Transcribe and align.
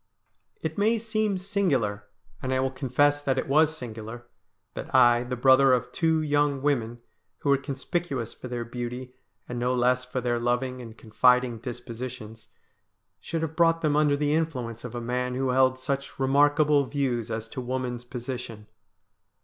It 0.63 0.79
may 0.79 0.97
seem 0.97 1.37
singular, 1.37 2.07
and 2.41 2.51
I 2.51 2.59
will 2.59 2.71
confess 2.71 3.21
that 3.21 3.37
it 3.37 3.47
was 3.47 3.77
singular, 3.77 4.25
that 4.73 4.95
I, 4.95 5.21
the 5.21 5.35
brother 5.35 5.73
of 5.73 5.91
two 5.91 6.23
young 6.23 6.63
women, 6.63 7.01
who 7.41 7.49
were 7.51 7.57
conspicuous 7.59 8.33
for 8.33 8.47
their 8.47 8.65
beauty, 8.65 9.13
and 9.47 9.59
no 9.59 9.75
less 9.75 10.03
for 10.03 10.19
their 10.19 10.39
loving 10.39 10.81
and 10.81 10.97
confiding 10.97 11.59
dispositions, 11.59 12.47
should 13.19 13.43
have 13.43 13.55
brought 13.55 13.81
them 13.81 13.95
under 13.95 14.17
the 14.17 14.33
influence 14.33 14.83
of 14.83 14.95
a 14.95 15.01
man 15.01 15.35
who 15.35 15.49
held 15.49 15.77
such 15.77 16.17
remarkable 16.19 16.85
views 16.87 17.29
as 17.29 17.47
to 17.49 17.61
woman's 17.61 18.03
position. 18.03 18.65